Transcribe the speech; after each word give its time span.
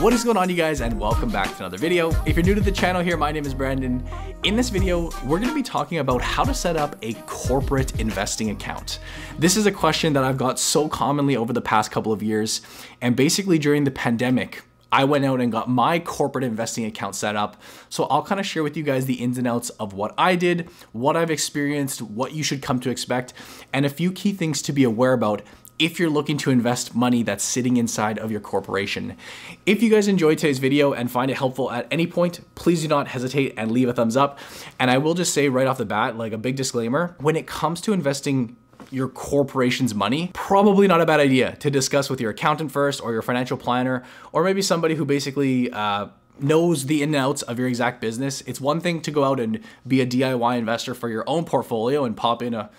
What 0.00 0.14
is 0.14 0.24
going 0.24 0.38
on 0.38 0.48
you 0.48 0.56
guys 0.56 0.80
and 0.80 0.98
welcome 0.98 1.28
back 1.28 1.48
to 1.48 1.56
another 1.58 1.76
video. 1.76 2.10
If 2.24 2.34
you're 2.34 2.42
new 2.42 2.54
to 2.54 2.62
the 2.62 2.72
channel 2.72 3.02
here, 3.02 3.18
my 3.18 3.32
name 3.32 3.44
is 3.44 3.52
Brandon. 3.52 4.02
In 4.44 4.56
this 4.56 4.70
video, 4.70 5.10
we're 5.26 5.38
gonna 5.38 5.52
be 5.52 5.62
talking 5.62 5.98
about 5.98 6.22
how 6.22 6.42
to 6.42 6.54
set 6.54 6.74
up 6.74 6.96
a 7.02 7.12
corporate 7.26 8.00
investing 8.00 8.48
account. 8.48 8.98
This 9.38 9.58
is 9.58 9.66
a 9.66 9.70
question 9.70 10.14
that 10.14 10.24
I've 10.24 10.38
got 10.38 10.58
so 10.58 10.88
commonly 10.88 11.36
over 11.36 11.52
the 11.52 11.60
past 11.60 11.90
couple 11.90 12.14
of 12.14 12.22
years. 12.22 12.62
And 13.02 13.14
basically 13.14 13.58
during 13.58 13.84
the 13.84 13.90
pandemic, 13.90 14.62
I 14.90 15.04
went 15.04 15.24
out 15.24 15.40
and 15.40 15.52
got 15.52 15.68
my 15.68 15.98
corporate 15.98 16.44
investing 16.44 16.84
account 16.86 17.14
set 17.14 17.36
up. 17.36 17.60
So 17.90 18.04
I'll 18.04 18.22
kind 18.22 18.40
of 18.40 18.46
share 18.46 18.62
with 18.62 18.78
you 18.78 18.82
guys 18.82 19.04
the 19.04 19.14
ins 19.14 19.38
and 19.38 19.46
outs 19.46 19.68
of 19.70 19.92
what 19.92 20.14
I 20.16 20.34
did, 20.34 20.68
what 20.92 21.16
I've 21.16 21.30
experienced, 21.30 22.00
what 22.02 22.32
you 22.32 22.42
should 22.42 22.62
come 22.62 22.80
to 22.80 22.90
expect, 22.90 23.32
and 23.72 23.84
a 23.84 23.90
few 23.90 24.12
key 24.12 24.32
things 24.32 24.62
to 24.62 24.72
be 24.72 24.82
aware 24.82 25.12
about 25.12 25.42
if 25.80 25.98
you're 25.98 26.10
looking 26.10 26.36
to 26.36 26.50
invest 26.50 26.94
money 26.94 27.22
that's 27.22 27.42
sitting 27.42 27.78
inside 27.78 28.18
of 28.18 28.30
your 28.30 28.40
corporation. 28.40 29.16
If 29.64 29.82
you 29.82 29.90
guys 29.90 30.06
enjoyed 30.08 30.36
today's 30.38 30.58
video 30.58 30.92
and 30.92 31.10
find 31.10 31.30
it 31.30 31.38
helpful 31.38 31.72
at 31.72 31.88
any 31.90 32.06
point, 32.06 32.40
please 32.54 32.82
do 32.82 32.88
not 32.88 33.08
hesitate 33.08 33.54
and 33.56 33.72
leave 33.72 33.88
a 33.88 33.94
thumbs 33.94 34.16
up. 34.16 34.38
And 34.78 34.90
I 34.90 34.98
will 34.98 35.14
just 35.14 35.32
say 35.32 35.48
right 35.48 35.66
off 35.66 35.78
the 35.78 35.86
bat, 35.86 36.16
like 36.18 36.32
a 36.32 36.38
big 36.38 36.56
disclaimer, 36.56 37.16
when 37.18 37.34
it 37.34 37.46
comes 37.46 37.80
to 37.82 37.94
investing 37.94 38.56
your 38.90 39.08
corporation's 39.08 39.94
money, 39.94 40.30
probably 40.34 40.86
not 40.86 41.00
a 41.00 41.06
bad 41.06 41.20
idea 41.20 41.56
to 41.56 41.70
discuss 41.70 42.10
with 42.10 42.20
your 42.20 42.32
accountant 42.32 42.70
first 42.72 43.00
or 43.02 43.12
your 43.12 43.22
financial 43.22 43.56
planner, 43.56 44.04
or 44.32 44.44
maybe 44.44 44.60
somebody 44.60 44.96
who 44.96 45.06
basically 45.06 45.70
uh, 45.72 46.08
knows 46.40 46.86
the 46.86 47.02
in 47.02 47.10
and 47.10 47.16
outs 47.16 47.42
of 47.42 47.58
your 47.58 47.68
exact 47.68 48.02
business. 48.02 48.42
It's 48.42 48.60
one 48.60 48.80
thing 48.80 49.00
to 49.02 49.10
go 49.10 49.24
out 49.24 49.40
and 49.40 49.60
be 49.86 50.00
a 50.02 50.06
DIY 50.06 50.58
investor 50.58 50.94
for 50.94 51.08
your 51.08 51.24
own 51.26 51.44
portfolio 51.44 52.04
and 52.04 52.16
pop 52.16 52.42
in 52.42 52.52
a 52.52 52.70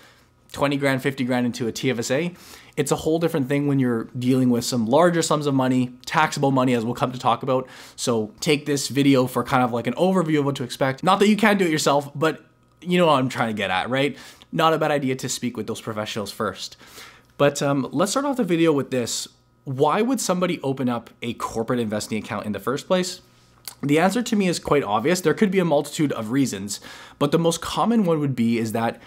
20 0.52 0.78
grand, 0.78 1.02
50 1.02 1.24
grand 1.24 1.46
into 1.46 1.68
a 1.68 1.72
TFSA. 1.72 2.36
It's 2.78 2.92
a 2.92 2.96
whole 2.96 3.20
different 3.20 3.48
thing 3.48 3.68
when 3.68 3.80
you're 3.80 4.06
dealing 4.18 4.50
with 4.50 4.66
some 4.66 4.86
larger 4.86 5.22
sums 5.22 5.46
of 5.46 5.54
money, 5.54 5.94
taxable 6.06 6.52
money, 6.52 6.74
as 6.74 6.86
we'll 6.86 6.94
come 6.94 7.12
to 7.12 7.20
talk 7.20 7.44
about. 7.44 7.68
So 7.96 8.34
take 8.40 8.66
this 8.66 8.88
video 8.88 9.28
for 9.28 9.44
kind 9.44 9.64
of 9.64 9.72
like 9.72 9.88
an 9.88 9.94
overview 9.96 10.40
of 10.40 10.46
what 10.46 10.56
to 10.58 10.64
expect. 10.64 11.04
Not 11.04 11.20
that 11.20 11.28
you 11.28 11.38
can 11.38 11.58
do 11.58 11.66
it 11.66 11.72
yourself, 11.72 12.10
but 12.16 12.44
you 12.82 12.98
know 12.98 13.08
what 13.08 13.20
I'm 13.20 13.30
trying 13.30 13.50
to 13.50 13.54
get 13.54 13.70
at, 13.70 13.90
right? 13.90 14.18
Not 14.52 14.74
a 14.74 14.78
bad 14.78 14.92
idea 14.92 15.16
to 15.16 15.30
speak 15.30 15.56
with 15.56 15.68
those 15.68 15.82
professionals 15.82 16.32
first. 16.32 16.78
But 17.38 17.62
um, 17.62 17.88
let's 17.92 18.12
start 18.12 18.26
off 18.26 18.38
the 18.38 18.44
video 18.44 18.72
with 18.74 18.92
this. 18.92 19.28
Why 19.64 20.02
would 20.02 20.20
somebody 20.20 20.60
open 20.62 20.90
up 20.90 21.10
a 21.22 21.34
corporate 21.36 21.80
investing 21.80 22.18
account 22.18 22.46
in 22.46 22.52
the 22.52 22.60
first 22.60 22.88
place? 22.88 23.22
The 23.84 24.00
answer 24.00 24.22
to 24.22 24.36
me 24.36 24.48
is 24.48 24.60
quite 24.60 24.84
obvious. 24.84 25.22
There 25.22 25.34
could 25.34 25.52
be 25.52 25.60
a 25.60 25.66
multitude 25.66 26.12
of 26.14 26.32
reasons, 26.32 26.80
but 27.20 27.32
the 27.32 27.40
most 27.40 27.62
common 27.62 28.04
one 28.04 28.20
would 28.20 28.36
be 28.36 28.58
is 28.58 28.74
that 28.74 29.02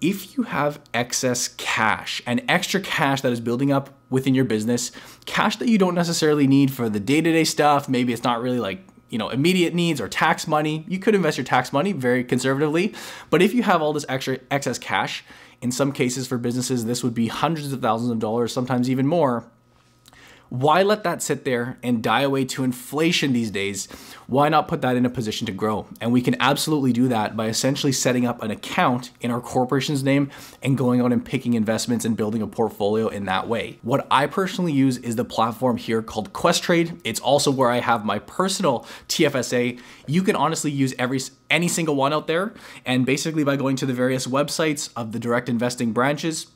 if 0.00 0.36
you 0.36 0.44
have 0.44 0.80
excess 0.94 1.48
cash 1.48 2.22
and 2.26 2.42
extra 2.48 2.80
cash 2.80 3.20
that 3.20 3.32
is 3.32 3.40
building 3.40 3.70
up 3.72 3.90
within 4.08 4.34
your 4.34 4.44
business, 4.44 4.92
cash 5.26 5.56
that 5.56 5.68
you 5.68 5.78
don't 5.78 5.94
necessarily 5.94 6.46
need 6.46 6.72
for 6.72 6.88
the 6.88 7.00
day-to-day 7.00 7.44
stuff, 7.44 7.88
maybe 7.88 8.12
it's 8.12 8.24
not 8.24 8.42
really 8.42 8.60
like 8.60 8.80
you 9.10 9.18
know, 9.18 9.28
immediate 9.28 9.74
needs 9.74 10.00
or 10.00 10.08
tax 10.08 10.46
money, 10.46 10.84
you 10.88 10.98
could 10.98 11.14
invest 11.14 11.36
your 11.36 11.44
tax 11.44 11.72
money 11.72 11.92
very 11.92 12.22
conservatively. 12.22 12.94
But 13.28 13.42
if 13.42 13.52
you 13.52 13.64
have 13.64 13.82
all 13.82 13.92
this 13.92 14.06
extra 14.08 14.38
excess 14.50 14.78
cash, 14.78 15.24
in 15.60 15.72
some 15.72 15.92
cases 15.92 16.26
for 16.26 16.38
businesses, 16.38 16.86
this 16.86 17.02
would 17.02 17.12
be 17.12 17.26
hundreds 17.26 17.72
of 17.72 17.82
thousands 17.82 18.12
of 18.12 18.20
dollars, 18.20 18.52
sometimes 18.52 18.88
even 18.88 19.06
more 19.06 19.44
why 20.50 20.82
let 20.82 21.04
that 21.04 21.22
sit 21.22 21.44
there 21.44 21.78
and 21.80 22.02
die 22.02 22.22
away 22.22 22.44
to 22.44 22.64
inflation 22.64 23.32
these 23.32 23.52
days? 23.52 23.86
Why 24.26 24.48
not 24.48 24.66
put 24.66 24.82
that 24.82 24.96
in 24.96 25.06
a 25.06 25.10
position 25.10 25.46
to 25.46 25.52
grow? 25.52 25.86
And 26.00 26.12
we 26.12 26.20
can 26.20 26.36
absolutely 26.40 26.92
do 26.92 27.06
that 27.06 27.36
by 27.36 27.46
essentially 27.46 27.92
setting 27.92 28.26
up 28.26 28.42
an 28.42 28.50
account 28.50 29.12
in 29.20 29.30
our 29.30 29.40
corporation's 29.40 30.02
name 30.02 30.28
and 30.60 30.76
going 30.76 31.00
out 31.00 31.12
and 31.12 31.24
picking 31.24 31.54
investments 31.54 32.04
and 32.04 32.16
building 32.16 32.42
a 32.42 32.48
portfolio 32.48 33.06
in 33.06 33.26
that 33.26 33.46
way. 33.46 33.78
What 33.82 34.08
I 34.10 34.26
personally 34.26 34.72
use 34.72 34.98
is 34.98 35.14
the 35.14 35.24
platform 35.24 35.76
here 35.76 36.02
called 36.02 36.32
Questrade. 36.32 37.00
It's 37.04 37.20
also 37.20 37.52
where 37.52 37.70
I 37.70 37.78
have 37.78 38.04
my 38.04 38.18
personal 38.18 38.84
TFSA. 39.08 39.80
You 40.08 40.22
can 40.22 40.34
honestly 40.34 40.72
use 40.72 40.94
every 40.98 41.20
any 41.48 41.68
single 41.68 41.94
one 41.94 42.12
out 42.12 42.26
there. 42.26 42.54
And 42.84 43.06
basically 43.06 43.44
by 43.44 43.54
going 43.54 43.76
to 43.76 43.86
the 43.86 43.94
various 43.94 44.26
websites 44.26 44.90
of 44.96 45.12
the 45.12 45.20
direct 45.20 45.48
investing 45.48 45.92
branches, 45.92 46.48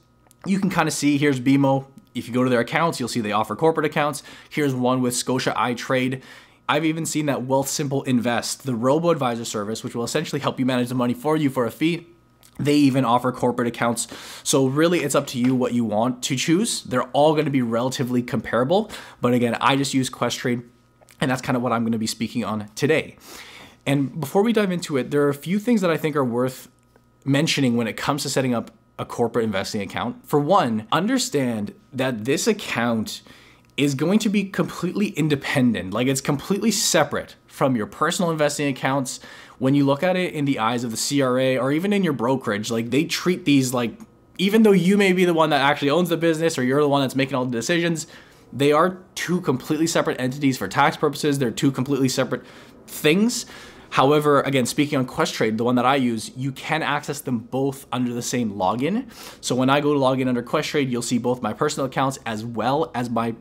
you 0.47 0.59
can 0.59 0.71
kind 0.71 0.88
of 0.88 0.94
see 0.94 1.16
here's 1.16 1.41
BMO, 1.41 1.87
if 2.15 2.29
you 2.29 2.35
go 2.35 2.45
to 2.45 2.51
their 2.51 2.61
accounts, 2.61 3.01
you'll 3.01 3.09
see 3.09 3.21
they 3.21 3.33
offer 3.33 3.57
corporate 3.57 3.87
accounts. 3.87 4.23
Here's 4.49 4.75
one 4.75 5.03
with 5.03 5.15
Scotia 5.15 5.53
iTrade. 5.57 6.23
I've 6.69 6.85
even 6.85 7.05
seen 7.05 7.27
that 7.27 7.41
Wealthsimple 7.41 8.07
Invest, 8.07 8.65
the 8.65 8.75
robo 8.75 9.11
advisor 9.11 9.45
service, 9.45 9.85
which 9.85 9.95
will 9.95 10.05
essentially 10.05 10.41
help 10.41 10.59
you 10.59 10.65
manage 10.65 10.89
the 10.89 10.95
money 10.95 11.15
for 11.15 11.37
you 11.37 11.51
for 11.51 11.67
a 11.67 11.71
fee. 11.71 12.07
They 12.59 12.77
even 12.77 13.05
offer 13.05 13.33
corporate 13.33 13.69
accounts. 13.69 14.07
So 14.45 14.67
really 14.67 15.01
it's 15.01 15.15
up 15.15 15.27
to 15.29 15.39
you 15.39 15.55
what 15.55 15.75
you 15.75 15.85
want 15.85 16.23
to 16.25 16.37
choose. 16.37 16.83
They're 16.83 17.03
all 17.09 17.33
going 17.33 17.47
to 17.47 17.51
be 17.51 17.63
relatively 17.63 18.23
comparable. 18.23 18.91
But 19.21 19.35
again, 19.35 19.57
I 19.61 19.77
just 19.77 19.93
use 19.93 20.09
Questrade 20.09 20.63
and 21.21 21.31
that's 21.31 21.43
kind 21.43 21.57
of 21.57 21.63
what 21.63 21.73
I'm 21.73 21.83
going 21.83 21.93
to 21.93 21.99
be 21.99 22.07
speaking 22.07 22.45
on 22.45 22.69
today. 22.75 23.17
And 23.87 24.21
before 24.21 24.43
we 24.43 24.53
dive 24.53 24.71
into 24.71 24.97
it, 24.97 25.11
there 25.11 25.23
are 25.23 25.29
a 25.29 25.35
few 25.35 25.59
things 25.59 25.81
that 25.81 25.91
I 25.91 25.97
think 25.97 26.17
are 26.17 26.25
worth 26.25 26.69
mentioning 27.25 27.77
when 27.77 27.87
it 27.87 27.97
comes 27.97 28.23
to 28.23 28.29
setting 28.29 28.55
up 28.55 28.71
a 28.99 29.05
corporate 29.05 29.44
investing 29.44 29.81
account. 29.81 30.27
For 30.27 30.38
one, 30.38 30.87
understand 30.93 31.75
that 31.93 32.25
this 32.25 32.47
account 32.47 33.22
is 33.77 33.94
going 33.94 34.21
to 34.21 34.28
be 34.28 34.44
completely 34.44 35.09
independent. 35.09 35.93
Like 35.93 36.06
it's 36.06 36.21
completely 36.21 36.71
separate 36.71 37.34
from 37.47 37.77
your 37.77 37.87
personal 37.87 38.31
investing 38.31 38.69
accounts. 38.69 39.21
When 39.59 39.75
you 39.75 39.84
look 39.84 40.03
at 40.03 40.16
it 40.16 40.33
in 40.33 40.44
the 40.44 40.59
eyes 40.59 40.84
of 40.84 40.91
the 40.91 41.21
CRA 41.21 41.56
or 41.56 41.72
even 41.72 41.93
in 41.93 42.04
your 42.04 42.12
brokerage, 42.12 42.71
like 42.71 42.91
they 42.91 43.04
treat 43.04 43.44
these 43.44 43.75
like, 43.75 43.99
even 44.38 44.62
though 44.62 44.72
you 44.72 44.97
may 44.97 45.12
be 45.12 45.25
the 45.25 45.34
one 45.34 45.50
that 45.50 45.60
actually 45.60 45.91
owns 45.91 46.09
the 46.09 46.16
business 46.16 46.59
or 46.59 46.62
you're 46.62 46.81
the 46.81 46.88
one 46.88 47.03
that's 47.03 47.16
making 47.16 47.34
all 47.34 47.44
the 47.44 47.50
decisions, 47.50 48.06
they 48.53 48.71
are 48.71 48.99
two 49.16 49.41
completely 49.41 49.87
separate 49.87 50.21
entities 50.21 50.56
for 50.56 50.69
tax 50.69 50.97
purposes. 50.97 51.38
They're 51.38 51.50
two 51.50 51.72
completely 51.72 52.09
separate 52.09 52.43
things. 52.87 53.47
However, 53.94 54.41
again, 54.41 54.66
speaking 54.66 54.99
on 54.99 55.06
Questrade, 55.06 55.56
the 55.56 55.62
one 55.62 55.77
that 55.77 55.87
I 55.87 55.94
use, 55.94 56.32
you 56.37 56.50
can 56.50 56.82
access 56.82 57.21
them 57.21 57.38
both 57.38 57.87
under 57.93 58.12
the 58.12 58.22
same 58.22 58.55
login. 58.55 59.06
So 59.41 59.55
when 59.55 59.71
I 59.71 59.81
go 59.81 59.94
to 59.94 60.00
login 60.00 60.27
under 60.27 60.43
Questrade, 60.43 60.91
you'll 60.91 61.00
see 61.00 61.19
both 61.19 61.43
my 61.43 61.53
personal 61.53 61.87
accounts 61.87 62.19
as 62.27 62.44
well 62.44 62.91
as 62.93 63.09
my 63.09 63.37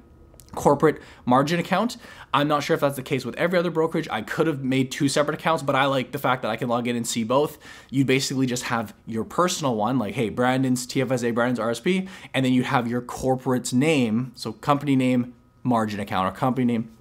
corporate 0.53 1.01
margin 1.25 1.59
account. 1.59 1.97
I'm 2.35 2.47
not 2.47 2.61
sure 2.61 2.75
if 2.75 2.81
that's 2.81 2.97
the 2.97 3.01
case 3.01 3.25
with 3.25 3.33
every 3.33 3.57
other 3.57 3.71
brokerage. 3.71 4.07
I 4.11 4.21
could 4.21 4.45
have 4.45 4.63
made 4.63 4.91
two 4.91 5.09
separate 5.09 5.39
accounts, 5.39 5.63
but 5.63 5.75
I 5.75 5.85
like 5.85 6.11
the 6.11 6.19
fact 6.19 6.43
that 6.43 6.51
I 6.51 6.55
can 6.55 6.69
log 6.69 6.87
in 6.87 6.95
and 6.95 7.07
see 7.07 7.23
both. 7.23 7.57
You 7.89 8.05
basically 8.05 8.45
just 8.45 8.65
have 8.65 8.93
your 9.07 9.23
personal 9.23 9.75
one, 9.75 9.97
like, 9.97 10.13
hey, 10.13 10.29
Brandon's 10.29 10.85
TFSA, 10.85 11.33
Brandon's 11.33 11.57
RSP, 11.57 12.07
and 12.31 12.45
then 12.45 12.53
you 12.53 12.61
have 12.61 12.87
your 12.87 13.01
corporate's 13.01 13.73
name, 13.73 14.33
so 14.35 14.51
company 14.51 14.95
name, 14.95 15.33
margin 15.63 15.99
account, 15.99 16.27
or 16.27 16.37
company 16.37 16.65
name, 16.65 16.91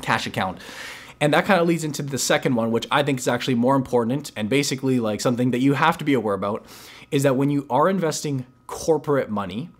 cash 0.00 0.26
account. 0.26 0.58
And 1.22 1.32
that 1.34 1.44
kind 1.44 1.60
of 1.60 1.68
leads 1.68 1.84
into 1.84 2.02
the 2.02 2.18
second 2.18 2.56
one, 2.56 2.72
which 2.72 2.88
I 2.90 3.04
think 3.04 3.20
is 3.20 3.28
actually 3.28 3.54
more 3.54 3.76
important 3.76 4.32
and 4.34 4.48
basically 4.48 4.98
like 4.98 5.20
something 5.20 5.52
that 5.52 5.60
you 5.60 5.74
have 5.74 5.96
to 5.98 6.04
be 6.04 6.14
aware 6.14 6.34
about 6.34 6.66
is 7.12 7.22
that 7.22 7.36
when 7.36 7.48
you 7.48 7.64
are 7.70 7.88
investing 7.88 8.44
corporate 8.66 9.30
money, 9.30 9.70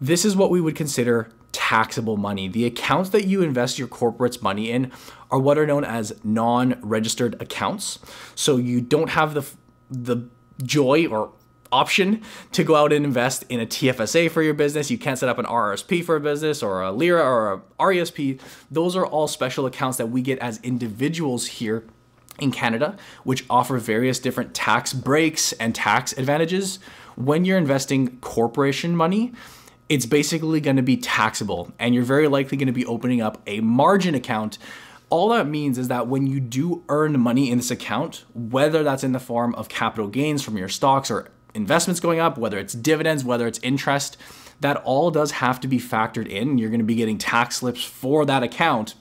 this 0.00 0.24
is 0.24 0.34
what 0.34 0.50
we 0.50 0.62
would 0.62 0.74
consider 0.74 1.28
taxable 1.52 2.16
money. 2.16 2.48
The 2.48 2.64
accounts 2.64 3.10
that 3.10 3.26
you 3.26 3.42
invest 3.42 3.78
your 3.78 3.88
corporate's 3.88 4.40
money 4.40 4.70
in 4.70 4.90
are 5.30 5.38
what 5.38 5.58
are 5.58 5.66
known 5.66 5.84
as 5.84 6.14
non-registered 6.24 7.42
accounts. 7.42 7.98
So 8.34 8.56
you 8.56 8.80
don't 8.80 9.10
have 9.10 9.34
the 9.34 9.44
the 9.90 10.28
joy 10.62 11.06
or 11.06 11.32
option 11.74 12.22
to 12.52 12.62
go 12.62 12.76
out 12.76 12.92
and 12.92 13.04
invest 13.04 13.44
in 13.48 13.58
a 13.58 13.66
TFSA 13.66 14.30
for 14.30 14.42
your 14.42 14.54
business. 14.54 14.90
You 14.90 14.98
can't 14.98 15.18
set 15.18 15.28
up 15.28 15.38
an 15.38 15.44
RRSP 15.44 16.04
for 16.04 16.14
a 16.14 16.20
business 16.20 16.62
or 16.62 16.82
a 16.82 16.92
LIRA 16.92 17.22
or 17.22 17.52
a 17.52 17.84
RESP. 17.84 18.40
Those 18.70 18.94
are 18.94 19.04
all 19.04 19.26
special 19.26 19.66
accounts 19.66 19.98
that 19.98 20.06
we 20.06 20.22
get 20.22 20.38
as 20.38 20.60
individuals 20.62 21.46
here 21.46 21.84
in 22.38 22.52
Canada, 22.52 22.96
which 23.24 23.44
offer 23.50 23.78
various 23.78 24.20
different 24.20 24.54
tax 24.54 24.92
breaks 24.92 25.52
and 25.54 25.74
tax 25.74 26.12
advantages. 26.12 26.78
When 27.16 27.44
you're 27.44 27.58
investing 27.58 28.18
corporation 28.18 28.94
money, 28.96 29.32
it's 29.88 30.06
basically 30.06 30.60
going 30.60 30.76
to 30.76 30.82
be 30.82 30.96
taxable 30.96 31.72
and 31.80 31.94
you're 31.94 32.04
very 32.04 32.28
likely 32.28 32.56
going 32.56 32.68
to 32.68 32.72
be 32.72 32.86
opening 32.86 33.20
up 33.20 33.42
a 33.46 33.60
margin 33.60 34.14
account 34.14 34.58
all 35.10 35.28
that 35.28 35.46
means 35.46 35.78
is 35.78 35.88
that 35.88 36.08
when 36.08 36.26
you 36.26 36.40
do 36.40 36.82
earn 36.88 37.20
money 37.20 37.48
in 37.48 37.58
this 37.58 37.70
account, 37.70 38.24
whether 38.34 38.82
that's 38.82 39.04
in 39.04 39.12
the 39.12 39.20
form 39.20 39.54
of 39.54 39.68
capital 39.68 40.08
gains 40.08 40.42
from 40.42 40.56
your 40.56 40.68
stocks 40.68 41.08
or 41.08 41.28
investments 41.54 42.00
going 42.00 42.20
up, 42.20 42.36
whether 42.36 42.58
it's 42.58 42.74
dividends, 42.74 43.24
whether 43.24 43.46
it's 43.46 43.58
interest, 43.60 44.16
that 44.60 44.76
all 44.78 45.10
does 45.10 45.32
have 45.32 45.60
to 45.60 45.68
be 45.68 45.78
factored 45.78 46.28
in. 46.28 46.58
You're 46.58 46.70
going 46.70 46.80
to 46.80 46.84
be 46.84 46.94
getting 46.94 47.18
tax 47.18 47.56
slips 47.56 47.82
for 47.82 48.24
that 48.26 48.42
account 48.42 48.94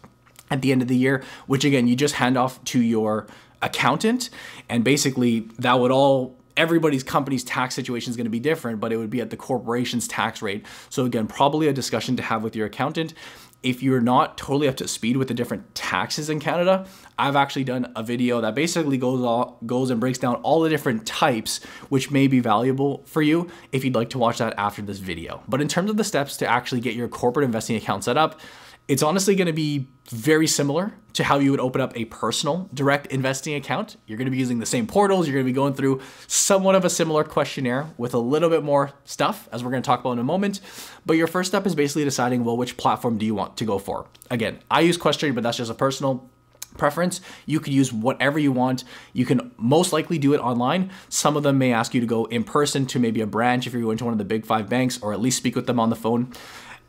at 0.50 0.62
the 0.62 0.72
end 0.72 0.82
of 0.82 0.88
the 0.88 0.98
year, 0.98 1.24
which 1.48 1.66
again, 1.66 1.88
you 1.88 1.96
just 1.96 2.16
hand 2.16 2.38
off 2.38 2.64
to 2.66 2.80
your 2.80 3.28
accountant. 3.62 4.30
And 4.70 4.84
basically, 4.84 5.42
that 5.60 5.80
would 5.80 5.92
all 5.92 6.38
everybody's 6.56 7.04
company's 7.04 7.44
tax 7.44 7.74
situation 7.74 8.12
is 8.12 8.16
going 8.16 8.26
to 8.26 8.32
be 8.32 8.40
different, 8.40 8.80
but 8.80 8.92
it 8.92 8.98
would 8.98 9.10
be 9.10 9.22
at 9.22 9.32
the 9.32 9.38
corporation's 9.38 10.08
tax 10.08 10.42
rate. 10.42 10.66
So 10.90 11.06
again, 11.06 11.28
probably 11.28 11.68
a 11.68 11.74
discussion 11.74 12.16
to 12.18 12.24
have 12.24 12.44
with 12.44 12.56
your 12.56 12.68
accountant 12.68 13.14
if 13.64 13.82
you're 13.82 14.02
not 14.02 14.38
totally 14.38 14.68
up 14.68 14.76
to 14.78 14.88
speed 14.88 15.18
with 15.18 15.30
the 15.30 15.34
different 15.34 15.74
taxes 15.74 16.30
in 16.30 16.40
Canada, 16.40 16.86
I've 17.18 17.36
actually 17.36 17.64
done 17.64 17.92
a 17.96 18.04
video 18.04 18.42
that 18.42 18.56
basically 18.56 18.98
goes 18.98 19.24
all, 19.24 19.58
goes 19.66 19.90
and 19.90 20.00
breaks 20.00 20.20
down 20.20 20.36
all 20.36 20.62
the 20.62 20.70
different 20.70 21.08
types, 21.08 21.64
which 21.90 22.12
may 22.12 22.28
be 22.28 22.42
valuable 22.42 23.04
for 23.06 23.22
you 23.22 23.50
if 23.72 23.86
you'd 23.86 23.96
like 23.96 24.10
to 24.12 24.18
watch 24.18 24.40
that 24.40 24.54
after 24.58 24.82
this 24.82 25.00
video. 25.00 25.42
But 25.48 25.62
in 25.62 25.70
terms 25.70 25.90
of 25.90 25.98
the 25.98 26.04
steps 26.04 26.38
to 26.38 26.48
actually 26.48 26.82
get 26.82 26.94
your 26.94 27.08
corporate 27.08 27.46
investing 27.46 27.78
account 27.78 28.04
set 28.04 28.18
up, 28.18 28.40
It's 28.88 29.02
honestly 29.02 29.36
going 29.36 29.48
to 29.48 29.54
be 29.54 29.88
very 30.10 30.46
similar 30.46 30.94
to 31.14 31.24
how 31.24 31.40
you 31.40 31.52
would 31.52 31.60
open 31.60 31.80
up 31.80 31.96
a 31.96 32.06
personal 32.06 32.70
direct 32.74 33.08
investing 33.08 33.56
account. 33.56 33.96
You're 34.08 34.18
going 34.18 34.26
to 34.26 34.32
be 34.32 34.38
using 34.38 34.60
the 34.60 34.66
same 34.66 34.88
portals. 34.88 35.26
You're 35.26 35.36
going 35.36 35.46
to 35.46 35.50
be 35.50 35.56
going 35.56 35.74
through 35.74 36.02
somewhat 36.28 36.76
of 36.76 36.84
a 36.84 36.90
similar 36.90 37.24
questionnaire 37.24 37.88
with 37.98 38.14
a 38.14 38.18
little 38.20 38.50
bit 38.50 38.64
more 38.64 38.92
stuff, 39.06 39.48
as 39.54 39.64
we're 39.64 39.72
going 39.72 39.84
to 39.84 39.88
talk 39.88 40.02
about 40.02 40.12
in 40.14 40.20
a 40.20 40.24
moment. 40.24 40.60
But 41.06 41.14
your 41.14 41.28
first 41.28 41.50
step 41.50 41.66
is 41.66 41.76
basically 41.76 42.04
deciding, 42.04 42.44
well, 42.44 42.58
which 42.58 42.76
platform 42.76 43.18
do 43.18 43.26
you 43.26 43.36
want 43.36 43.56
to 43.58 43.66
go 43.66 43.80
for? 43.80 44.08
Again, 44.30 44.60
I 44.70 44.82
use 44.82 44.98
Questrade, 44.98 45.34
but 45.34 45.44
that's 45.44 45.58
just 45.58 45.72
a 45.72 45.76
personal 45.76 46.30
preference. 46.78 47.22
You 47.46 47.60
could 47.62 47.72
use 47.72 47.94
whatever 47.94 48.38
you 48.38 48.52
want. 48.52 48.84
You 49.14 49.26
can 49.26 49.52
most 49.58 49.94
likely 49.94 50.18
do 50.18 50.34
it 50.34 50.40
online. 50.40 50.92
Some 51.08 51.38
of 51.38 51.44
them 51.44 51.58
may 51.58 51.72
ask 51.72 51.94
you 51.94 52.02
to 52.02 52.08
go 52.08 52.26
in 52.26 52.44
person 52.44 52.86
to 52.88 53.00
maybe 53.00 53.22
a 53.22 53.28
branch 53.28 53.66
if 53.66 53.74
you're 53.74 53.84
going 53.84 53.98
to 54.00 54.04
one 54.06 54.14
of 54.14 54.18
the 54.18 54.26
big 54.26 54.46
five 54.46 54.68
banks 54.68 55.02
or 55.02 55.14
at 55.14 55.22
least 55.22 55.38
speak 55.38 55.56
with 55.56 55.68
them 55.68 55.80
on 55.80 55.90
the 55.90 55.96
phone. 55.96 56.34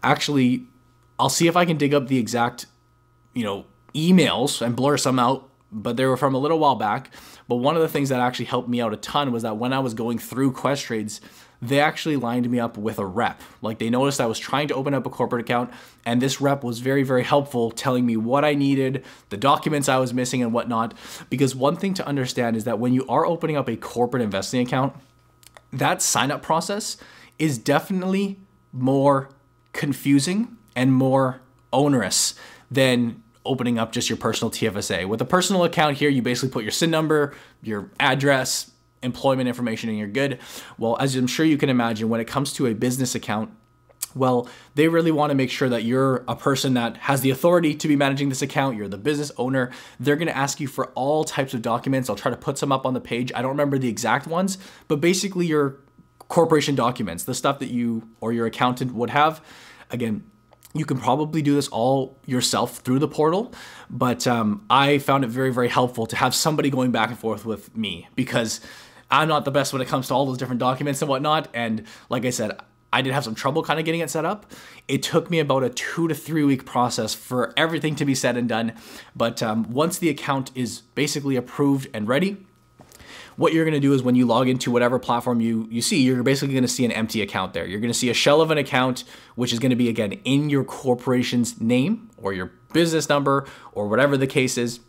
Actually, 0.03 0.67
I'll 1.19 1.29
see 1.29 1.47
if 1.47 1.57
I 1.57 1.65
can 1.65 1.77
dig 1.77 1.95
up 1.95 2.09
the 2.09 2.19
exact, 2.19 2.67
you 3.35 3.45
know, 3.45 3.67
emails 3.95 4.61
and 4.61 4.75
blur 4.75 4.97
some 4.97 5.19
out, 5.19 5.49
but 5.71 5.97
they 5.97 6.07
were 6.07 6.17
from 6.17 6.35
a 6.35 6.39
little 6.39 6.59
while 6.59 6.75
back. 6.75 7.11
But 7.49 7.57
one 7.57 7.77
of 7.77 7.83
the 7.83 7.89
things 7.89 8.09
that 8.09 8.21
actually 8.21 8.47
helped 8.47 8.69
me 8.69 8.81
out 8.81 8.93
a 8.93 8.97
ton 8.97 9.33
was 9.33 9.43
that 9.43 9.57
when 9.57 9.73
I 9.73 9.79
was 9.81 9.95
going 9.95 10.19
through 10.19 10.53
Questrade's, 10.53 11.21
they 11.63 11.81
actually 11.81 12.17
lined 12.17 12.51
me 12.51 12.61
up 12.61 12.77
with 12.77 12.99
a 12.99 13.07
rep. 13.07 13.41
Like 13.63 13.79
they 13.79 13.91
noticed 13.91 14.21
I 14.21 14.27
was 14.27 14.39
trying 14.39 14.69
to 14.69 14.75
open 14.75 14.93
up 14.93 15.07
a 15.07 15.11
corporate 15.11 15.43
account, 15.43 15.71
and 16.05 16.21
this 16.21 16.41
rep 16.41 16.63
was 16.63 16.81
very, 16.81 17.03
very 17.03 17.23
helpful, 17.23 17.71
telling 17.71 18.05
me 18.05 18.17
what 18.17 18.45
I 18.45 18.55
needed, 18.55 19.05
the 19.31 19.37
documents 19.37 19.89
I 19.89 19.99
was 19.99 20.13
missing, 20.13 20.43
and 20.43 20.53
whatnot. 20.53 20.95
Because 21.31 21.55
one 21.55 21.77
thing 21.77 21.95
to 21.95 22.07
understand 22.07 22.57
is 22.57 22.65
that 22.65 22.79
when 22.79 22.93
you 22.93 23.07
are 23.09 23.25
opening 23.25 23.57
up 23.57 23.69
a 23.69 23.77
corporate 23.77 24.23
investing 24.23 24.61
account, 24.67 24.95
that 25.73 26.03
sign 26.03 26.31
up 26.31 26.43
process 26.43 26.97
is 27.39 27.59
definitely 27.59 28.39
more 28.73 29.31
confusing 29.73 30.57
and 30.77 30.93
more 30.93 31.41
onerous 31.73 32.35
than 32.71 33.23
opening 33.45 33.79
up 33.79 33.93
just 33.93 34.09
your 34.09 34.17
personal 34.17 34.51
TFSA. 34.51 35.07
With 35.07 35.21
a 35.21 35.25
personal 35.25 35.65
account 35.65 35.99
here, 35.99 36.09
you 36.09 36.23
basically 36.23 36.51
put 36.51 36.65
your 36.65 36.73
SIN 36.73 36.91
number, 36.91 37.35
your 37.63 37.91
address, 38.01 38.71
employment 39.03 39.49
information, 39.49 39.91
and 39.91 39.99
you're 39.99 40.09
good. 40.09 40.39
Well, 40.79 40.97
as 40.99 41.15
I'm 41.15 41.27
sure 41.27 41.45
you 41.45 41.59
can 41.59 41.69
imagine, 41.69 42.09
when 42.09 42.21
it 42.21 42.27
comes 42.27 42.53
to 42.55 42.67
a 42.67 42.75
business 42.75 43.15
account, 43.15 43.51
well, 44.15 44.49
they 44.77 44.89
really 44.89 45.11
want 45.11 45.31
to 45.31 45.35
make 45.35 45.51
sure 45.51 45.69
that 45.69 45.83
you're 45.83 46.25
a 46.29 46.37
person 46.37 46.75
that 46.75 46.97
has 46.99 47.21
the 47.21 47.31
authority 47.31 47.75
to 47.75 47.89
be 47.89 47.97
managing 47.97 48.29
this 48.29 48.43
account. 48.43 48.77
You're 48.77 48.89
the 48.89 48.97
business 48.97 49.33
owner. 49.37 49.73
They're 49.99 50.17
going 50.17 50.29
to 50.29 50.37
ask 50.37 50.61
you 50.61 50.69
for 50.69 50.87
all 50.93 51.25
types 51.25 51.53
of 51.53 51.63
documents. 51.63 52.09
I'll 52.09 52.17
try 52.17 52.31
to 52.31 52.37
put 52.37 52.57
some 52.57 52.71
up 52.71 52.87
on 52.87 52.95
the 52.95 53.01
page. 53.01 53.33
I 53.35 53.43
don't 53.43 53.51
remember 53.51 53.77
the 53.77 53.89
exact 53.89 54.27
ones, 54.27 54.57
but 54.87 55.01
basically 55.01 55.47
your 55.47 55.81
corporation 56.29 56.75
documents, 56.75 57.25
the 57.25 57.35
stuff 57.35 57.59
that 57.59 57.71
you 57.71 58.09
or 58.21 58.33
your 58.33 58.47
accountant 58.47 58.95
would 58.95 59.11
have. 59.11 59.45
Again, 59.91 60.25
you 60.75 60.85
can 60.85 60.99
probably 60.99 61.41
do 61.41 61.55
this 61.55 61.69
all 61.69 62.19
yourself 62.27 62.79
through 62.79 62.99
the 62.99 63.09
portal, 63.09 63.55
but 63.89 64.27
um, 64.27 64.67
I 64.69 64.99
found 64.99 65.25
it 65.25 65.29
very, 65.29 65.53
very 65.53 65.69
helpful 65.69 66.05
to 66.07 66.17
have 66.17 66.35
somebody 66.35 66.69
going 66.69 66.91
back 66.91 67.11
and 67.11 67.19
forth 67.19 67.47
with 67.47 67.75
me 67.77 68.09
because 68.17 68.61
I'm 69.11 69.29
not 69.29 69.45
the 69.45 69.53
best 69.53 69.73
when 69.73 69.81
it 69.81 69.87
comes 69.87 70.09
to 70.09 70.15
all 70.15 70.27
those 70.27 70.37
different 70.37 70.59
documents 70.59 71.01
and 71.01 71.09
whatnot. 71.09 71.49
And 71.55 71.85
like 72.11 72.25
I 72.25 72.31
said, 72.31 72.59
I 72.93 73.03
did 73.03 73.13
have 73.13 73.23
some 73.25 73.37
trouble 73.37 73.63
kind 73.63 73.79
of 73.79 73.85
getting 73.85 74.01
it 74.01 74.11
set 74.11 74.25
up. 74.25 74.51
It 74.89 75.03
took 75.03 75.31
me 75.31 75.39
about 75.39 75.63
a 75.63 75.71
two 75.71 76.09
to 76.09 76.15
three 76.15 76.45
week 76.45 76.65
process 76.65 77.15
for 77.15 77.53
everything 77.57 77.95
to 77.97 78.05
be 78.05 78.15
said 78.15 78.37
and 78.37 78.49
done. 78.49 78.73
But 79.15 79.43
um, 79.43 79.71
once 79.71 79.99
the 79.99 80.09
account 80.09 80.51
is 80.57 80.81
basically 80.81 81.37
approved 81.37 81.89
and 81.95 82.09
ready, 82.09 82.47
what 83.37 83.53
you're 83.53 83.65
going 83.65 83.75
to 83.75 83.81
do 83.81 83.93
is 83.93 84.03
when 84.03 84.15
you 84.15 84.27
log 84.27 84.49
into 84.49 84.71
whatever 84.71 84.99
platform 84.99 85.41
you, 85.41 85.67
you 85.71 85.83
see, 85.83 86.03
you're 86.03 86.23
basically 86.23 86.55
going 86.55 86.63
to 86.63 86.69
see 86.69 86.85
an 86.85 86.93
empty 86.93 87.23
account 87.23 87.53
there. 87.53 87.67
You're 87.67 87.81
going 87.81 87.93
to 87.93 87.99
see 87.99 88.11
a 88.11 88.15
shell 88.15 88.41
of 88.41 88.51
an 88.51 88.59
account, 88.59 89.05
which 89.35 89.53
is 89.53 89.59
going 89.59 89.71
to 89.71 89.77
be, 89.77 89.89
again, 89.89 90.13
in 90.25 90.51
your 90.51 90.65
corporation's 90.65 91.61
name 91.61 92.11
or 92.17 92.33
your 92.33 92.53
business 92.73 93.09
number 93.09 93.47
or 93.73 93.89
whatever 93.89 94.17
the 94.17 94.27
case 94.27 94.57
is. 94.57 94.81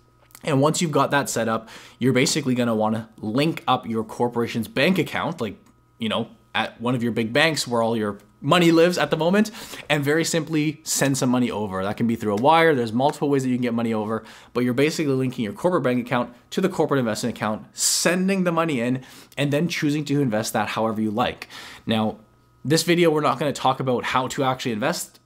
And 0.43 0.61
once 0.61 0.81
you've 0.81 0.91
got 0.91 1.11
that 1.11 1.29
set 1.29 1.47
up, 1.47 1.69
you're 1.97 2.13
basically 2.13 2.53
going 2.53 2.67
to 2.67 2.75
want 2.75 2.95
to 2.95 3.07
link 3.17 3.63
up 3.67 3.87
your 3.87 4.03
corporation's 4.03 4.67
bank 4.67 4.99
account, 4.99 5.41
like, 5.41 5.57
you 5.97 6.09
know, 6.09 6.29
at 6.53 6.79
one 6.79 6.93
of 6.95 7.01
your 7.01 7.11
big 7.11 7.33
banks 7.33 7.67
where 7.67 7.81
all 7.81 7.97
your 7.97 8.19
money 8.41 8.71
lives 8.71 8.97
at 8.97 9.09
the 9.09 9.17
moment 9.17 9.51
and 9.89 10.03
very 10.03 10.23
simply 10.23 10.81
send 10.83 11.17
some 11.17 11.29
money 11.29 11.49
over. 11.49 11.83
That 11.83 11.97
can 11.97 12.07
be 12.07 12.15
through 12.15 12.33
a 12.33 12.41
wire. 12.41 12.75
There's 12.75 12.93
multiple 12.93 13.29
ways 13.29 13.43
that 13.43 13.49
you 13.49 13.55
can 13.55 13.63
get 13.63 13.73
money 13.73 13.93
over, 13.93 14.23
but 14.53 14.63
you're 14.63 14.73
basically 14.73 15.13
linking 15.13 15.43
your 15.43 15.53
corporate 15.53 15.83
bank 15.83 16.05
account 16.05 16.33
to 16.51 16.61
the 16.61 16.69
corporate 16.69 16.99
investment 16.99 17.35
account, 17.35 17.65
sending 17.73 18.43
the 18.43 18.51
money 18.51 18.79
in, 18.79 19.03
and 19.37 19.51
then 19.51 19.67
choosing 19.67 20.05
to 20.05 20.21
invest 20.21 20.53
that 20.53 20.69
however 20.69 21.01
you 21.01 21.11
like. 21.11 21.47
Now, 21.85 22.17
this 22.63 22.83
video, 22.83 23.09
we're 23.11 23.21
not 23.21 23.39
going 23.39 23.53
to 23.53 23.59
talk 23.59 23.79
about 23.79 24.03
how 24.03 24.27
to 24.29 24.43
actually 24.43 24.71
invest 24.71 25.19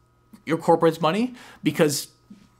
your 0.45 0.57
corporate's 0.57 1.01
money 1.01 1.35
because 1.63 2.09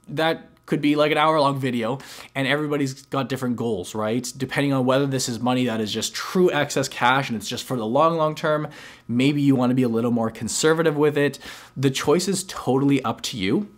that 0.08 0.49
could 0.70 0.80
be 0.80 0.94
like 0.94 1.10
an 1.10 1.18
hour 1.18 1.38
long 1.40 1.58
video 1.58 1.98
and 2.34 2.46
everybody's 2.46 3.02
got 3.06 3.28
different 3.28 3.56
goals, 3.56 3.92
right? 3.92 4.32
Depending 4.36 4.72
on 4.72 4.86
whether 4.86 5.04
this 5.04 5.28
is 5.28 5.40
money 5.40 5.66
that 5.66 5.80
is 5.80 5.92
just 5.92 6.14
true 6.14 6.50
excess 6.52 6.88
cash 6.88 7.28
and 7.28 7.36
it's 7.36 7.48
just 7.48 7.64
for 7.64 7.76
the 7.76 7.84
long, 7.84 8.16
long 8.16 8.36
term, 8.36 8.68
maybe 9.08 9.42
you 9.42 9.56
want 9.56 9.70
to 9.70 9.74
be 9.74 9.82
a 9.82 9.88
little 9.88 10.12
more 10.12 10.30
conservative 10.30 10.96
with 10.96 11.18
it. 11.18 11.40
The 11.76 11.90
choice 11.90 12.28
is 12.28 12.44
totally 12.44 13.02
up 13.02 13.20
to 13.22 13.36
you. 13.36 13.68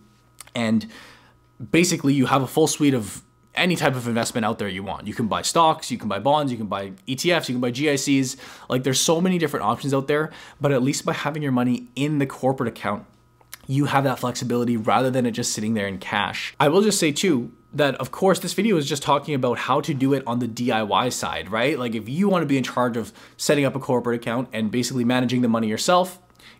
And 0.53 0.85
basically, 1.71 2.13
you 2.13 2.27
have 2.27 2.43
a 2.43 2.47
full 2.47 2.67
suite 2.67 2.93
of 2.93 3.23
any 3.55 3.75
type 3.75 3.95
of 3.95 4.07
investment 4.07 4.45
out 4.45 4.59
there 4.59 4.67
you 4.67 4.83
want. 4.83 5.07
You 5.07 5.15
can 5.15 5.27
buy 5.27 5.41
stocks, 5.41 5.89
you 5.89 5.97
can 5.97 6.07
buy 6.07 6.19
bonds, 6.19 6.51
you 6.51 6.59
can 6.59 6.67
buy 6.67 6.91
ETFs, 7.07 7.49
you 7.49 7.55
can 7.55 7.61
buy 7.61 7.71
GICs. 7.71 8.37
Like 8.69 8.83
there's 8.83 9.01
so 9.01 9.19
many 9.19 9.39
different 9.39 9.65
options 9.65 9.95
out 9.95 10.07
there, 10.07 10.31
but 10.61 10.71
at 10.71 10.83
least 10.83 11.05
by 11.05 11.13
having 11.13 11.41
your 11.41 11.51
money 11.51 11.87
in 11.95 12.19
the 12.19 12.27
corporate 12.27 12.69
account, 12.69 13.05
you 13.67 13.85
have 13.85 14.03
that 14.03 14.19
flexibility 14.19 14.77
rather 14.77 15.09
than 15.09 15.25
it 15.25 15.31
just 15.31 15.53
sitting 15.53 15.73
there 15.73 15.87
in 15.87 15.97
cash. 15.97 16.53
I 16.59 16.69
will 16.69 16.81
just 16.81 16.99
say 16.99 17.11
too, 17.11 17.51
that 17.73 17.95
of 17.95 18.11
course 18.11 18.39
this 18.39 18.53
video 18.53 18.77
is 18.77 18.87
just 18.87 19.01
talking 19.01 19.33
about 19.33 19.57
how 19.57 19.81
to 19.81 19.93
do 19.93 20.13
it 20.13 20.23
on 20.27 20.39
the 20.39 20.47
DIY 20.47 21.11
side, 21.11 21.49
right? 21.49 21.77
Like 21.77 21.95
if 21.95 22.07
you 22.07 22.29
want 22.29 22.43
to 22.43 22.45
be 22.45 22.57
in 22.57 22.63
charge 22.63 22.97
of 22.97 23.11
setting 23.35 23.65
up 23.65 23.75
a 23.75 23.79
corporate 23.79 24.21
account 24.21 24.49
and 24.53 24.69
basically 24.69 25.03
managing 25.03 25.41
the 25.41 25.47
money 25.47 25.67
yourself, 25.67 26.19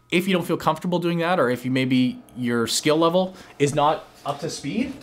if 0.09 0.27
you 0.27 0.33
don't 0.33 0.45
feel 0.45 0.57
comfortable 0.57 0.99
doing 0.99 1.19
that 1.19 1.39
or 1.39 1.49
if 1.49 1.65
you 1.65 1.71
maybe 1.71 2.21
your 2.35 2.67
skill 2.67 2.97
level 2.97 3.35
is 3.59 3.75
not 3.75 4.07
up 4.25 4.39
to 4.39 4.49
speed, 4.49 4.93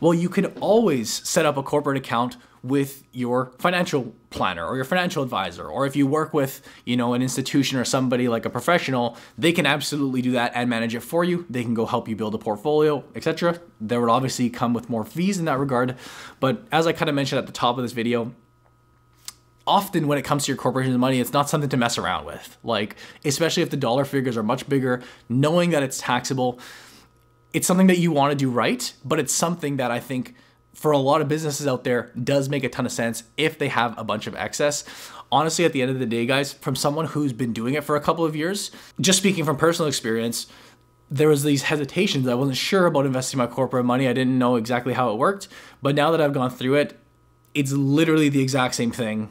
well, 0.00 0.14
you 0.14 0.28
can 0.28 0.46
always 0.60 1.10
set 1.28 1.46
up 1.46 1.56
a 1.56 1.62
corporate 1.62 1.96
account 1.96 2.36
with 2.68 3.04
your 3.12 3.52
financial 3.58 4.14
planner 4.30 4.66
or 4.66 4.76
your 4.76 4.84
financial 4.84 5.22
advisor 5.22 5.66
or 5.66 5.86
if 5.86 5.96
you 5.96 6.06
work 6.06 6.34
with 6.34 6.60
you 6.84 6.96
know 6.96 7.14
an 7.14 7.22
institution 7.22 7.78
or 7.78 7.84
somebody 7.84 8.28
like 8.28 8.44
a 8.44 8.50
professional 8.50 9.16
they 9.38 9.52
can 9.52 9.66
absolutely 9.66 10.20
do 10.20 10.32
that 10.32 10.52
and 10.54 10.68
manage 10.68 10.94
it 10.94 11.00
for 11.00 11.24
you. 11.24 11.46
They 11.48 11.62
can 11.62 11.74
go 11.74 11.86
help 11.86 12.08
you 12.08 12.16
build 12.16 12.34
a 12.34 12.38
portfolio 12.38 13.04
etc 13.14 13.60
there 13.80 14.00
would 14.00 14.10
obviously 14.10 14.50
come 14.50 14.72
with 14.72 14.88
more 14.88 15.04
fees 15.04 15.38
in 15.38 15.44
that 15.44 15.58
regard. 15.58 15.96
But 16.40 16.66
as 16.72 16.86
i 16.86 16.92
kind 16.92 17.08
of 17.08 17.14
mentioned 17.14 17.38
at 17.38 17.46
the 17.46 17.52
top 17.52 17.76
of 17.76 17.82
this 17.82 17.92
video 17.92 18.32
often 19.66 20.06
when 20.06 20.18
it 20.18 20.22
comes 20.22 20.44
to 20.44 20.52
your 20.52 20.56
corporation's 20.56 20.96
money, 20.96 21.20
it's 21.20 21.32
not 21.32 21.50
something 21.50 21.68
to 21.70 21.76
mess 21.76 21.98
around 21.98 22.24
with. 22.24 22.56
Like, 22.62 22.96
especially 23.24 23.62
if 23.62 23.70
the 23.70 23.76
dollar 23.76 24.04
figures 24.04 24.36
are 24.36 24.42
much 24.42 24.68
bigger, 24.68 25.02
knowing 25.28 25.70
that 25.70 25.82
it's 25.82 25.98
taxable, 25.98 26.60
it's 27.52 27.66
something 27.66 27.88
that 27.88 27.98
you 27.98 28.12
want 28.12 28.30
to 28.30 28.36
do 28.36 28.50
right, 28.50 28.92
but 29.04 29.18
it's 29.18 29.32
something 29.32 29.78
that 29.78 29.90
I 29.90 29.98
think 29.98 30.34
for 30.76 30.92
a 30.92 30.98
lot 30.98 31.22
of 31.22 31.28
businesses 31.28 31.66
out 31.66 31.84
there 31.84 32.12
does 32.22 32.50
make 32.50 32.62
a 32.62 32.68
ton 32.68 32.84
of 32.84 32.92
sense 32.92 33.24
if 33.38 33.58
they 33.58 33.68
have 33.68 33.98
a 33.98 34.04
bunch 34.04 34.26
of 34.26 34.36
excess. 34.36 34.84
Honestly, 35.32 35.64
at 35.64 35.72
the 35.72 35.80
end 35.80 35.90
of 35.90 35.98
the 35.98 36.06
day, 36.06 36.26
guys, 36.26 36.52
from 36.52 36.76
someone 36.76 37.06
who's 37.06 37.32
been 37.32 37.54
doing 37.54 37.74
it 37.74 37.82
for 37.82 37.96
a 37.96 38.00
couple 38.00 38.24
of 38.24 38.36
years, 38.36 38.70
just 39.00 39.18
speaking 39.18 39.44
from 39.44 39.56
personal 39.56 39.88
experience, 39.88 40.46
there 41.10 41.28
was 41.28 41.42
these 41.42 41.62
hesitations. 41.62 42.28
I 42.28 42.34
wasn't 42.34 42.58
sure 42.58 42.86
about 42.86 43.06
investing 43.06 43.38
my 43.38 43.46
corporate 43.46 43.86
money. 43.86 44.06
I 44.06 44.12
didn't 44.12 44.38
know 44.38 44.56
exactly 44.56 44.92
how 44.92 45.10
it 45.12 45.16
worked. 45.16 45.48
But 45.80 45.94
now 45.94 46.10
that 46.10 46.20
I've 46.20 46.34
gone 46.34 46.50
through 46.50 46.74
it, 46.74 46.98
it's 47.54 47.72
literally 47.72 48.28
the 48.28 48.42
exact 48.42 48.74
same 48.74 48.90
thing 48.90 49.30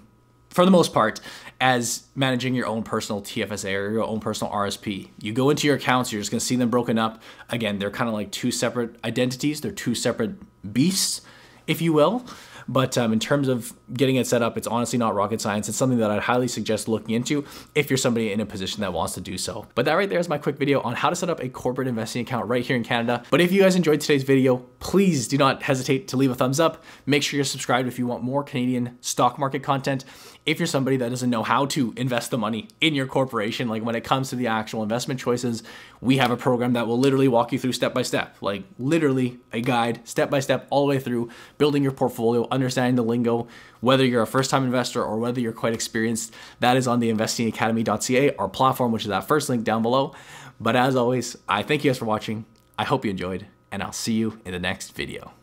for 0.49 0.65
the 0.65 0.71
most 0.71 0.93
part 0.93 1.19
as 1.61 2.07
managing 2.15 2.55
your 2.55 2.65
own 2.65 2.81
personal 2.81 3.21
TFSA 3.21 3.73
or 3.75 3.91
your 3.91 4.03
own 4.03 4.19
personal 4.19 4.51
RSP. 4.51 5.09
You 5.21 5.31
go 5.31 5.49
into 5.51 5.67
your 5.67 5.75
accounts, 5.75 6.11
you're 6.11 6.21
just 6.21 6.31
gonna 6.31 6.39
see 6.39 6.55
them 6.55 6.69
broken 6.69 6.97
up. 6.97 7.21
Again, 7.49 7.77
they're 7.77 7.91
kind 7.91 8.07
of 8.07 8.13
like 8.13 8.31
two 8.31 8.51
separate 8.51 8.95
identities, 9.03 9.61
they're 9.61 9.71
two 9.71 9.93
separate 9.93 10.35
beasts, 10.73 11.21
if 11.67 11.81
you 11.81 11.93
will. 11.93 12.25
But 12.67 12.97
um, 12.97 13.13
in 13.13 13.19
terms 13.19 13.47
of 13.47 13.73
getting 13.93 14.15
it 14.15 14.27
set 14.27 14.41
up, 14.41 14.57
it's 14.57 14.67
honestly 14.67 14.97
not 14.97 15.15
rocket 15.15 15.41
science. 15.41 15.69
It's 15.69 15.77
something 15.77 15.99
that 15.99 16.11
I'd 16.11 16.21
highly 16.21 16.47
suggest 16.47 16.87
looking 16.87 17.15
into 17.15 17.45
if 17.73 17.89
you're 17.89 17.97
somebody 17.97 18.31
in 18.31 18.39
a 18.39 18.45
position 18.45 18.81
that 18.81 18.93
wants 18.93 19.13
to 19.13 19.21
do 19.21 19.37
so. 19.37 19.67
But 19.75 19.85
that 19.85 19.93
right 19.93 20.09
there 20.09 20.19
is 20.19 20.29
my 20.29 20.37
quick 20.37 20.57
video 20.57 20.81
on 20.81 20.95
how 20.95 21.09
to 21.09 21.15
set 21.15 21.29
up 21.29 21.41
a 21.41 21.49
corporate 21.49 21.87
investing 21.87 22.21
account 22.21 22.47
right 22.47 22.65
here 22.65 22.75
in 22.75 22.83
Canada. 22.83 23.23
But 23.29 23.41
if 23.41 23.51
you 23.51 23.61
guys 23.61 23.75
enjoyed 23.75 24.01
today's 24.01 24.23
video, 24.23 24.57
please 24.79 25.27
do 25.27 25.37
not 25.37 25.63
hesitate 25.63 26.07
to 26.09 26.17
leave 26.17 26.31
a 26.31 26.35
thumbs 26.35 26.59
up. 26.59 26.83
Make 27.05 27.23
sure 27.23 27.37
you're 27.37 27.45
subscribed 27.45 27.87
if 27.87 27.99
you 27.99 28.07
want 28.07 28.23
more 28.23 28.43
Canadian 28.43 28.97
stock 29.01 29.37
market 29.37 29.63
content. 29.63 30.05
If 30.45 30.59
you're 30.59 30.67
somebody 30.67 30.97
that 30.97 31.09
doesn't 31.09 31.29
know 31.29 31.41
how 31.41 31.65
to 31.67 31.93
invest 31.97 32.29
the 32.29 32.37
money 32.37 32.67
in 32.79 32.93
your 32.93 33.07
corporation, 33.07 33.67
like 33.67 33.83
when 33.83 33.95
it 33.95 34.03
comes 34.03 34.29
to 34.29 34.35
the 34.35 34.45
actual 34.45 34.83
investment 34.83 35.19
choices, 35.19 35.63
we 36.01 36.17
have 36.17 36.29
a 36.29 36.37
program 36.37 36.73
that 36.73 36.85
will 36.85 36.99
literally 36.99 37.27
walk 37.27 37.51
you 37.51 37.57
through 37.57 37.73
step 37.73 37.95
by 37.95 38.03
step, 38.03 38.35
like 38.41 38.63
literally 38.77 39.39
a 39.51 39.61
guide 39.61 40.07
step 40.07 40.29
by 40.29 40.39
step 40.39 40.67
all 40.69 40.85
the 40.85 40.89
way 40.89 40.99
through 40.99 41.29
building 41.57 41.81
your 41.81 41.91
portfolio, 41.91 42.47
understanding 42.51 42.95
the 42.95 43.03
lingo, 43.03 43.47
whether 43.85 44.03
you're 44.03 44.23
a 44.23 44.27
first 44.27 44.49
time 44.49 44.63
investor 44.63 45.03
or 45.03 45.19
whether 45.19 45.39
you're 45.39 45.53
quite 45.53 45.73
experienced. 45.73 46.33
That 46.59 46.75
is 46.75 46.87
on 46.87 46.99
the 46.99 47.13
investingacademy.ca, 47.13 48.35
our 48.37 48.49
platform, 48.49 48.91
which 48.91 49.03
is 49.03 49.09
that 49.09 49.27
first 49.27 49.47
link 49.47 49.63
down 49.63 49.83
below. 49.83 50.15
But 50.59 50.75
as 50.75 50.95
always, 50.95 51.37
I 51.47 51.61
thank 51.61 51.83
you 51.83 51.91
guys 51.91 51.99
for 51.99 52.05
watching. 52.05 52.45
I 52.79 52.83
hope 52.83 53.05
you 53.05 53.11
enjoyed, 53.11 53.45
and 53.71 53.83
I'll 53.83 53.91
see 53.91 54.13
you 54.13 54.41
in 54.43 54.53
the 54.53 54.59
next 54.59 54.93
video. 54.93 55.33